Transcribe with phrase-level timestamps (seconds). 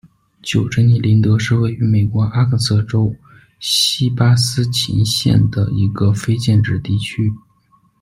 [0.41, 3.15] 旧珍妮林德是位于美国阿肯色州
[3.59, 7.31] 锡巴斯琴县的一个非建制地区。